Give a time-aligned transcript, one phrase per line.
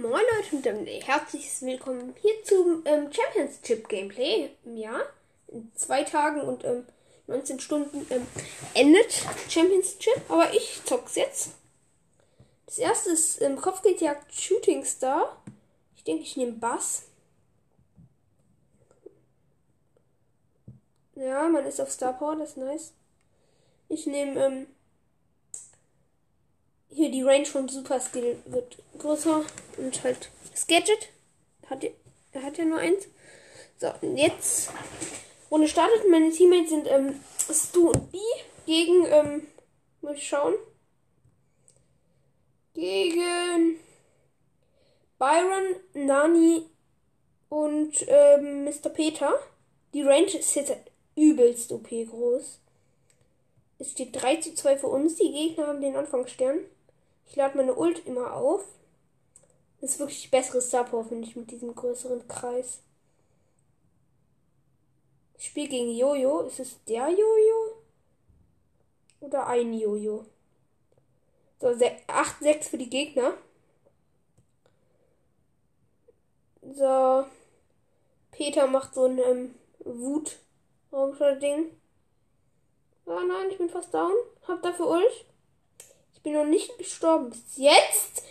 [0.00, 4.48] Moin Leute und ähm, herzliches Willkommen hier zum ähm, Championship Gameplay.
[4.64, 5.02] Ja,
[5.48, 6.86] in zwei Tagen und ähm,
[7.26, 8.26] 19 Stunden ähm,
[8.72, 9.12] endet
[9.50, 11.50] Championship, aber ich zock's jetzt.
[12.64, 15.36] Das erste ist ähm, Kopfgeldjagd Shooting Star.
[15.96, 17.02] Ich denke, ich nehme Bass.
[21.14, 22.94] Ja, man ist auf Star Power, das ist nice.
[23.90, 24.66] Ich nehme ähm,
[27.00, 29.42] hier die Range von Super Skill wird größer
[29.78, 31.08] und halt das Gadget
[31.68, 31.82] hat
[32.32, 33.08] er hat ja nur eins.
[33.78, 34.70] So, und jetzt
[35.50, 36.08] Runde startet.
[36.10, 38.18] Meine Teammates sind ähm, Stu und B
[38.66, 39.46] gegen ähm,
[40.02, 40.54] muss ich schauen
[42.74, 43.78] gegen
[45.18, 46.66] Byron, Nani
[47.48, 48.90] und ähm, Mr.
[48.90, 49.32] Peter.
[49.92, 50.76] Die Range ist jetzt
[51.16, 52.60] übelst OP groß.
[53.78, 55.16] Es steht 3 zu 2 für uns.
[55.16, 56.60] Die Gegner haben den Anfangsstern.
[57.30, 58.64] Ich lade meine Ult immer auf.
[59.80, 62.82] Das ist wirklich besseres Power, finde ich, mit diesem größeren Kreis.
[65.38, 66.40] Ich spiele gegen Jojo.
[66.40, 67.82] Ist es der Jojo?
[69.20, 70.26] Oder ein Jojo?
[71.60, 73.34] So, 8-6 für die Gegner.
[76.62, 77.26] So.
[78.32, 81.80] Peter macht so ein ähm, Wut-Raumschau-Ding.
[83.06, 84.14] Oh nein, ich bin fast down.
[84.48, 85.29] Hab dafür Ult.
[86.20, 88.22] Ich bin noch nicht gestorben bis jetzt.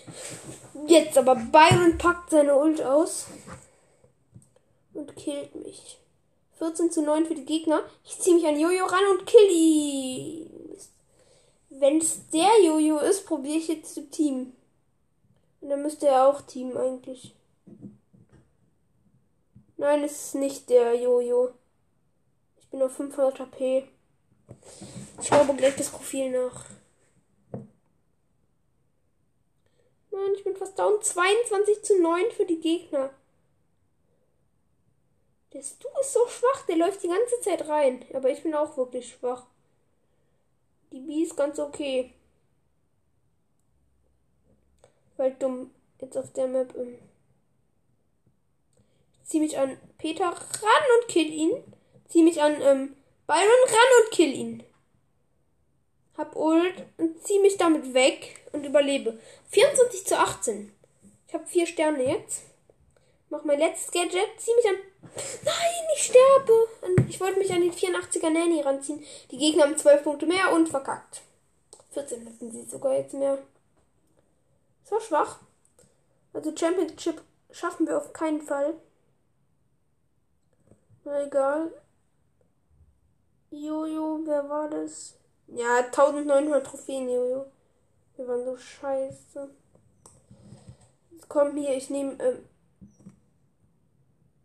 [0.86, 3.26] Jetzt aber Byron packt seine Ult aus.
[4.94, 5.98] Und killt mich.
[6.60, 7.82] 14 zu 9 für die Gegner.
[8.06, 10.52] Ich ziehe mich an Jojo ran und kill ihn.
[11.72, 14.54] Wenn es der Jojo ist, probiere ich jetzt zu Team.
[15.62, 17.34] Und dann müsste er auch Team eigentlich.
[19.78, 21.54] Nein, es ist nicht der Jojo.
[22.60, 23.88] Ich bin auf 500 HP.
[25.20, 26.66] Ich schaue gleich das Profil nach.
[30.12, 31.02] Nein, ich bin fast down.
[31.02, 33.11] 22 zu 9 für die Gegner.
[35.54, 38.06] Der Stu ist so schwach, der läuft die ganze Zeit rein.
[38.14, 39.45] Aber ich bin auch wirklich schwach.
[40.92, 42.14] Die B ist ganz okay.
[45.17, 46.76] Weil dumm jetzt auf der Map.
[46.76, 46.98] Ähm,
[49.22, 51.64] ich zieh mich an Peter ran und kill ihn.
[52.08, 52.95] Zieh mich an ähm,
[53.28, 54.64] Byron ran und kill ihn.
[56.20, 59.18] Hab Ult und zieh mich damit weg und überlebe.
[59.52, 60.70] 24 zu 18.
[61.26, 62.42] Ich habe vier Sterne jetzt.
[63.30, 64.28] Mach mein letztes Gadget.
[64.38, 64.76] Zieh mich an.
[65.46, 66.68] Nein, ich sterbe.
[67.08, 69.02] Ich wollte mich an den 84er Nanny ranziehen.
[69.32, 71.22] Die Gegner haben 12 Punkte mehr und verkackt.
[71.92, 73.38] 14 hatten sie sogar jetzt mehr.
[74.84, 75.40] So schwach.
[76.34, 78.74] Also Championship schaffen wir auf keinen Fall.
[81.06, 81.72] Na egal.
[83.52, 85.16] Jojo, wer war das?
[85.55, 87.45] Ja, 1900 Trophäen, Jojo.
[88.15, 89.49] Wir waren so scheiße.
[91.27, 92.45] Komm hier, ich nehme ähm,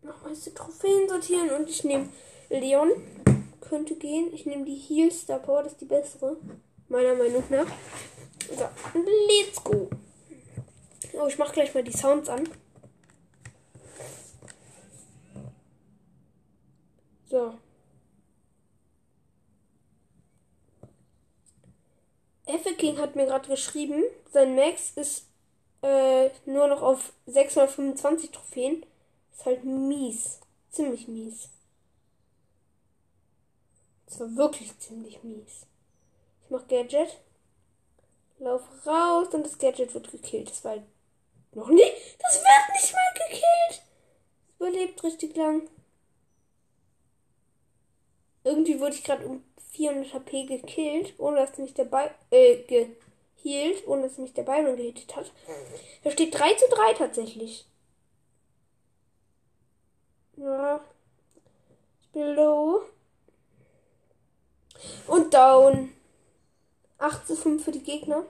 [0.02, 2.08] nochmal die Trophäen sortieren und ich nehme
[2.48, 2.90] Leon.
[3.60, 4.32] Könnte gehen.
[4.32, 6.36] Ich nehme die Heal Star Power, das ist die bessere.
[6.88, 7.66] Meiner Meinung nach.
[8.48, 9.88] So, let's go.
[11.14, 12.48] Oh, ich mach gleich mal die Sounds an.
[17.28, 17.54] So.
[22.72, 24.02] King hat mir gerade geschrieben,
[24.32, 25.26] sein Max ist
[25.82, 28.86] äh, nur noch auf 625 Trophäen.
[29.32, 30.40] Ist halt mies.
[30.70, 31.50] Ziemlich mies.
[34.06, 35.66] Das war wirklich ziemlich mies.
[36.44, 37.20] Ich mach Gadget.
[38.38, 40.50] Lauf raus und das Gadget wird gekillt.
[40.50, 40.84] Das war halt
[41.52, 41.92] noch nie.
[42.18, 43.82] Das wird nicht mal gekillt.
[44.58, 45.68] Überlebt richtig lang.
[48.44, 52.62] Irgendwie wurde ich gerade um 400 HP gekillt, ohne dass mich dabei äh,
[53.42, 55.32] gehielt, ohne dass mich der Byron gehittet hat.
[56.04, 57.66] Da steht 3 zu 3 tatsächlich.
[60.36, 60.84] Ja.
[62.02, 62.82] Ich bin low.
[65.06, 65.92] Und down.
[66.98, 68.24] 8 zu 5 für die Gegner.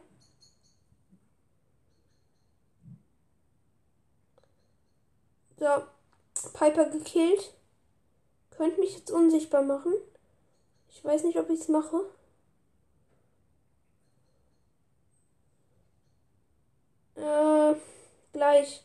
[5.58, 5.66] So.
[6.52, 7.53] Piper gekillt.
[8.56, 9.92] Könnte mich jetzt unsichtbar machen.
[10.88, 12.04] Ich weiß nicht, ob ich es mache.
[17.16, 17.74] Äh,
[18.32, 18.84] gleich.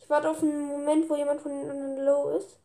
[0.00, 2.58] Ich warte auf einen Moment, wo jemand von den anderen low ist.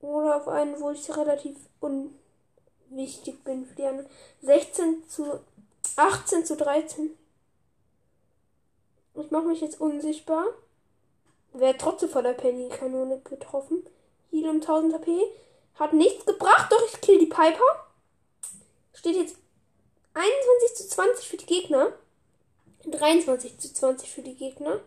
[0.00, 4.10] Oder auf einen, wo ich relativ unwichtig bin für die anderen.
[4.42, 5.40] 16 zu
[5.96, 7.10] 18 zu 13.
[9.14, 10.44] Ich mache mich jetzt unsichtbar.
[11.56, 13.86] Wer trotzdem von der Penny-Kanone getroffen.
[14.30, 15.22] Heal um 1000 HP.
[15.76, 17.86] Hat nichts gebracht, doch ich kill die Piper.
[18.92, 19.36] Steht jetzt
[20.14, 21.92] 21 zu 20 für die Gegner.
[22.84, 24.80] 23 zu 20 für die Gegner.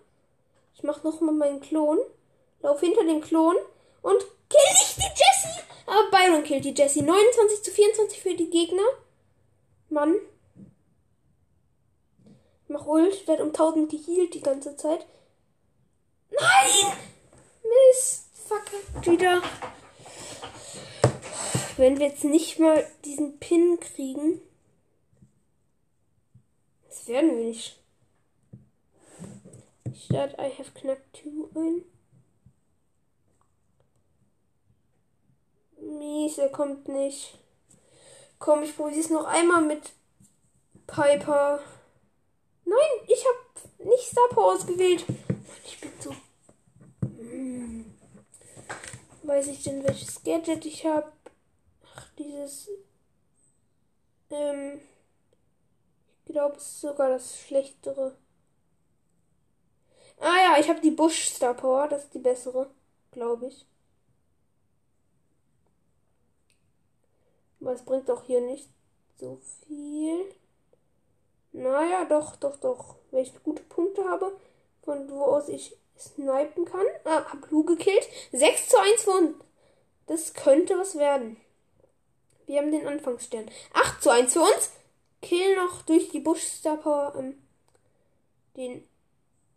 [0.76, 2.00] Ich mache nochmal meinen Klon.
[2.62, 3.56] Lauf hinter dem Klon
[4.02, 4.20] und
[4.50, 5.64] kill nicht die Jessie.
[5.86, 7.02] Aber Byron killt die Jessie.
[7.02, 8.84] 29 zu 24 für die Gegner.
[9.90, 10.16] Mann.
[12.68, 15.06] Mach Ult, werd um 1000 geheilt die ganze Zeit.
[16.40, 16.94] Nein!
[17.64, 18.26] Mist.
[18.48, 19.42] Fuck, wieder.
[21.78, 24.42] Wenn wir jetzt nicht mal diesen Pin kriegen.
[26.88, 27.80] Das werden wir nicht.
[29.92, 31.86] Ich starte I have knacked 2 ein.
[35.80, 37.38] Mies, er kommt nicht.
[38.40, 39.92] Komm, ich probiere es noch einmal mit
[40.86, 41.60] Piper.
[42.66, 45.06] Nein, ich habe nicht Star Power ausgewählt.
[45.66, 46.16] Ich bin so.
[49.38, 51.12] Weiß ich denn, welches Gadget ich habe?
[51.84, 52.72] Ach, dieses.
[54.32, 54.82] Ähm.
[56.26, 58.18] Ich glaube, es ist sogar das schlechtere.
[60.20, 61.88] Ah ja, ich habe die Bush Star Power.
[61.88, 62.72] Das ist die bessere,
[63.12, 63.68] glaube ich.
[67.62, 68.68] Aber es bringt auch hier nicht
[69.20, 70.34] so viel.
[71.52, 72.96] Naja, doch, doch, doch.
[73.12, 74.36] Wenn ich gute Punkte habe,
[74.82, 76.86] von wo aus ich snipen kann.
[77.04, 78.08] Ah, hab Lu gekillt.
[78.32, 79.34] 6 zu 1 für.
[80.08, 81.38] Das könnte was werden.
[82.46, 83.50] Wir haben den Anfangsstern.
[83.74, 84.72] 8 zu 1 für uns.
[85.22, 86.62] Kill noch durch die Bush.
[86.66, 87.42] Ähm,
[88.56, 88.88] den.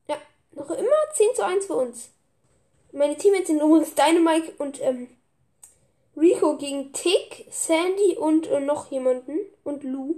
[0.08, 0.16] Ja,
[0.52, 2.10] noch immer 10 zu 1 für uns.
[2.92, 5.08] Meine Teammates sind übrigens Dynamite und ähm,
[6.16, 9.38] Rico gegen Tick, Sandy und äh, noch jemanden.
[9.62, 10.16] Und Lou.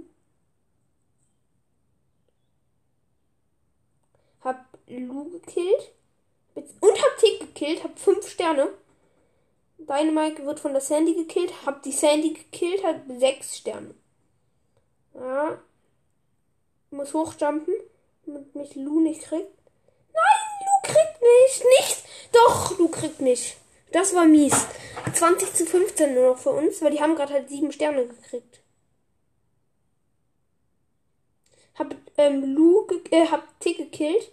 [4.41, 5.93] Hab Lou gekillt.
[6.55, 7.83] Und hab Tick gekillt.
[7.83, 8.69] Hab 5 Sterne.
[9.77, 11.53] Dynamite wird von der Sandy gekillt.
[11.65, 12.83] Hab die Sandy gekillt.
[12.83, 13.95] Hab 6 Sterne.
[15.15, 15.59] Ja.
[16.91, 17.73] Muss hochjumpen.
[18.25, 19.51] Damit mich Lou nicht kriegt.
[20.13, 21.63] Nein, Lou kriegt mich.
[21.79, 22.03] Nicht.
[22.31, 23.57] Doch, Lou kriegt mich.
[23.91, 24.67] Das war mies.
[25.13, 28.61] 20 zu 15 nur noch für uns, weil die haben gerade halt sieben Sterne gekriegt.
[31.75, 34.31] Hab ähm, Lou ge äh, hab Tick gekillt.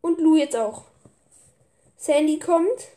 [0.00, 0.84] Und Lou jetzt auch.
[1.98, 2.88] Sandy kommt.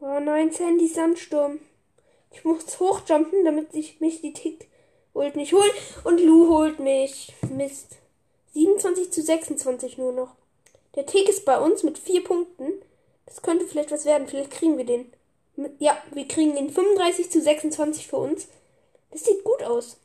[0.00, 1.58] Oh nein, Sandy Sandsturm.
[2.30, 4.68] Ich muss hochjumpen, damit ich mich die Tick
[5.14, 5.70] holt nicht holen.
[6.04, 7.34] Und Lou holt mich.
[7.50, 7.96] Mist.
[8.54, 10.36] 27 zu 26 nur noch.
[10.94, 12.72] Der Tick ist bei uns mit vier Punkten.
[13.26, 14.28] Das könnte vielleicht was werden.
[14.28, 15.12] Vielleicht kriegen wir den.
[15.78, 18.46] Ja, wir kriegen den 35 zu 26 für uns.
[19.10, 19.98] Das sieht gut aus.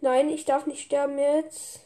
[0.00, 1.80] Nein, ich darf nicht sterben jetzt.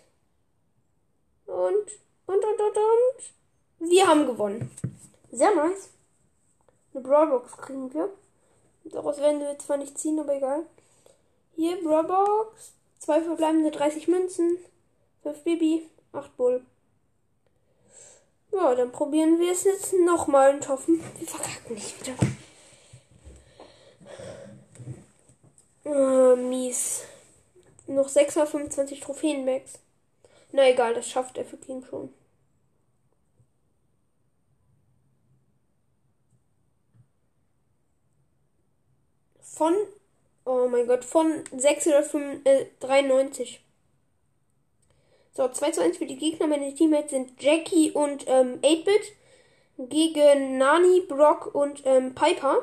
[1.46, 1.87] Und,
[2.26, 3.90] und, und, und, und.
[3.90, 4.70] Wir haben gewonnen.
[5.32, 5.90] Sehr nice.
[6.92, 8.10] Eine Brawlbox kriegen wir.
[8.84, 10.66] Daraus werden wir zwar nicht ziehen, aber egal.
[11.54, 12.72] Hier, Brawlbox.
[12.98, 14.58] Zwei verbleibende 30 Münzen.
[15.22, 15.88] 5 Baby.
[16.12, 16.64] 8 Bull.
[18.52, 22.16] Ja, dann probieren wir es jetzt nochmal und hoffen, wir verkacken nicht wieder.
[25.84, 27.04] Oh, mies.
[27.90, 29.81] Noch 625 Trophäenbags.
[30.52, 32.14] Na egal, das schafft er für King schon.
[39.41, 39.74] Von,
[40.44, 43.60] oh mein Gott, von 693.
[45.32, 46.46] So, 2 zu 1 für die Gegner.
[46.46, 49.17] Meine Teammates sind Jackie und ähm, 8-Bit
[49.88, 52.62] gegen Nani, Brock und ähm, Piper.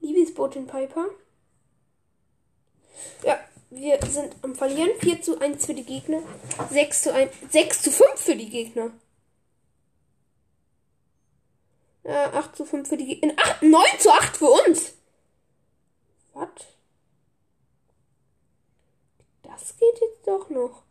[0.00, 1.06] Liebesbotin Piper.
[3.24, 3.40] Ja,
[3.74, 4.90] wir sind am Verlieren.
[5.00, 6.22] 4 zu 1 für die Gegner.
[6.70, 8.90] 6 zu 1, 6 zu 5 für die Gegner.
[12.04, 13.34] Ja, 8 zu 5 für die Gegner.
[13.36, 14.94] 8, 9 zu 8 für uns.
[16.32, 16.48] Was?
[19.42, 20.82] Das geht jetzt doch noch.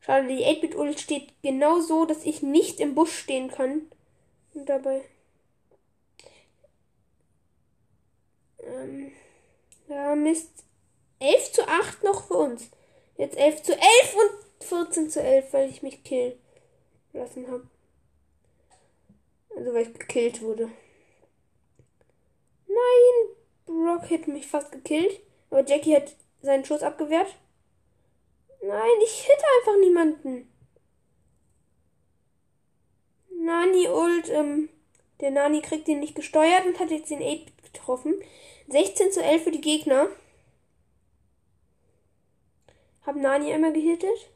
[0.00, 3.82] Schade, die 8-Bit-Ult steht genau so, dass ich nicht im Busch stehen kann.
[4.54, 5.04] Und dabei.
[8.68, 9.12] Ähm,
[9.88, 10.64] ja, Mist.
[11.20, 12.70] 11 zu 8 noch für uns.
[13.16, 13.82] Jetzt 11 zu 11
[14.14, 16.38] und 14 zu 11, weil ich mich killen
[17.12, 17.66] lassen habe.
[19.56, 20.70] Also, weil ich gekillt wurde.
[22.68, 23.36] Nein!
[23.66, 25.20] Brock hätte mich fast gekillt.
[25.50, 27.34] Aber Jackie hat seinen Schuss abgewehrt.
[28.62, 30.52] Nein, ich hitte einfach niemanden.
[33.30, 34.68] Nani ult, ähm,
[35.20, 38.14] der Nani kriegt ihn nicht gesteuert und hat jetzt den 8 getroffen.
[38.68, 40.08] 16 zu 11 für die Gegner.
[43.06, 44.30] Hab Nani einmal gehittet.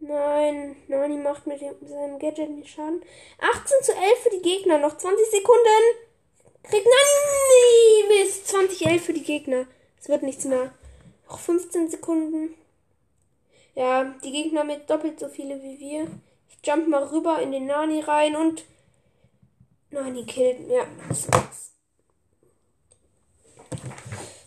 [0.00, 3.02] Nein, Nani macht mit dem, seinem Gadget nicht Schaden.
[3.38, 6.06] 18 zu 11 für die Gegner, noch 20 Sekunden.
[6.62, 8.48] Kriegt Nani Mist.
[8.48, 9.66] 20 11 für die Gegner.
[10.00, 10.72] Es wird nichts mehr.
[11.28, 12.54] Noch 15 Sekunden.
[13.74, 16.06] Ja, die Gegner mit doppelt so viele wie wir.
[16.48, 18.64] Ich jump mal rüber in den Nani rein und
[19.90, 20.68] Nani killt.
[20.68, 20.86] Ja,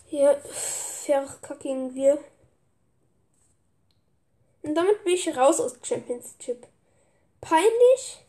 [0.06, 0.42] Hier
[1.06, 2.18] verkacken wir.
[4.62, 6.68] Und damit bin ich raus aus Championship.
[7.42, 8.20] Peinlich?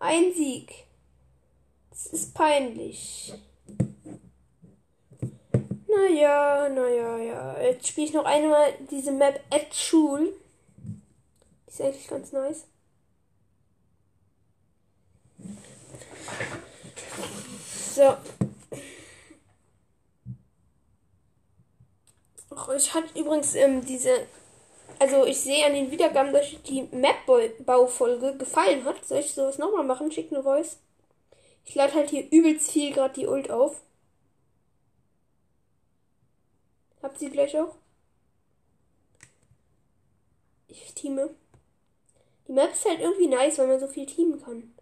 [0.00, 0.86] Ein Sieg.
[1.90, 3.34] Das ist peinlich.
[5.88, 7.60] Naja, naja, ja.
[7.60, 10.34] Jetzt spiele ich noch einmal diese Map at Schul.
[11.66, 12.64] Die ist eigentlich ganz nice.
[17.94, 18.16] So.
[22.76, 24.26] Ich hatte übrigens ähm, diese
[24.98, 29.04] also ich sehe an den Wiedergaben, dass die Map-Baufolge gefallen hat.
[29.04, 30.10] Soll ich sowas nochmal machen?
[30.10, 30.78] Schickt eine Voice.
[31.64, 33.82] Ich lade halt hier übelst viel gerade die Ult auf.
[37.02, 37.76] Habt sie gleich auch?
[40.66, 41.30] Ich teame.
[42.48, 44.74] Die Map ist halt irgendwie nice, weil man so viel teamen kann.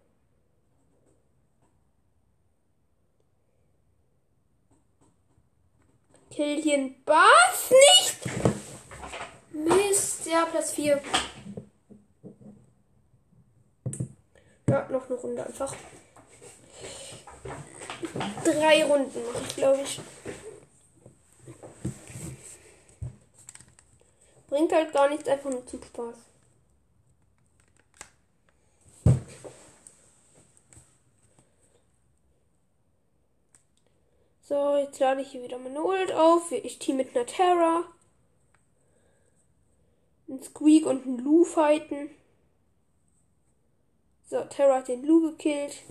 [6.37, 8.19] Kill ein Bass nicht!
[9.53, 11.01] Mist, ja, Platz 4.
[14.69, 15.75] Ja, noch eine Runde einfach.
[18.45, 19.99] Drei Runden mache ich, glaube ich.
[24.47, 26.26] Bringt halt gar nichts, einfach nur zum Spaß.
[34.47, 36.53] So, jetzt lade ich hier wieder meine Ult auf.
[36.53, 37.83] Ich team mit einer Terra
[40.29, 42.09] ein Squeak und ein Lou fighten.
[44.29, 45.83] So, Terra hat den Lou gekillt.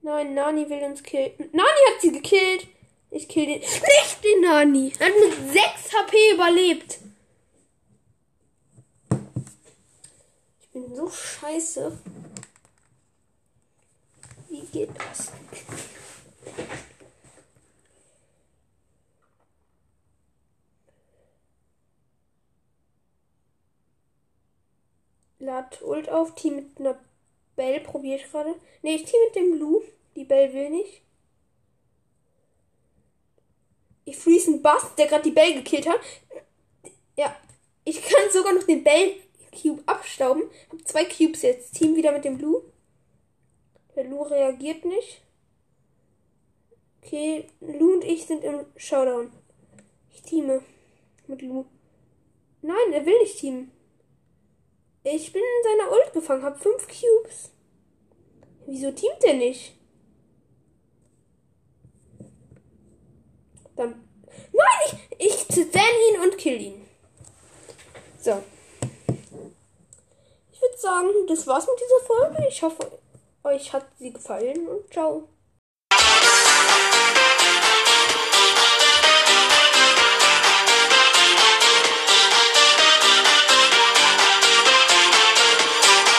[0.00, 1.32] Nein, Nani will uns killen.
[1.52, 2.66] Nani hat sie gekillt.
[3.10, 3.60] Ich kill den.
[3.60, 4.92] Nicht den Nani.
[4.98, 6.98] Er hat mit 6 HP überlebt.
[10.62, 11.98] Ich bin so scheiße.
[14.72, 15.32] Geht das?
[25.38, 26.34] Lad Ult auf.
[26.34, 26.98] Team mit einer
[27.56, 28.54] Bell probiere ich gerade.
[28.82, 29.82] Ne, ich team mit dem Blue.
[30.16, 31.02] Die Bell will nicht.
[34.04, 36.00] Ich freeze einen Bass, der gerade die Bell gekillt hat.
[37.16, 37.34] Ja,
[37.84, 39.16] ich kann sogar noch den Bell
[39.50, 40.44] Cube abstauben.
[40.70, 41.72] Hab zwei Cubes jetzt.
[41.72, 42.62] Team wieder mit dem Blue.
[43.98, 45.22] Der Lu reagiert nicht.
[47.02, 49.32] Okay, Lu und ich sind im Showdown.
[50.14, 50.62] Ich teame
[51.26, 51.64] mit Lu.
[52.62, 53.72] Nein, er will nicht teamen.
[55.02, 57.50] Ich bin in seiner Ult gefangen, hab fünf Cubes.
[58.66, 59.74] Wieso teamt er nicht?
[63.74, 64.08] Dann.
[64.52, 66.86] Nein, ich, ich zerren ihn und kill ihn.
[68.20, 68.44] So.
[70.52, 72.46] Ich würde sagen, das war's mit dieser Folge.
[72.48, 72.98] Ich hoffe,
[73.48, 75.28] euch hat sie gefallen und ciao.